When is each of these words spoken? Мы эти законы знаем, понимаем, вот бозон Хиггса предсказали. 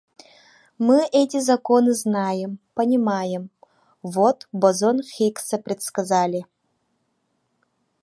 Мы 0.79 1.05
эти 1.11 1.39
законы 1.39 1.93
знаем, 1.93 2.57
понимаем, 2.73 3.51
вот 4.01 4.47
бозон 4.51 5.03
Хиггса 5.03 5.59
предсказали. 5.59 6.47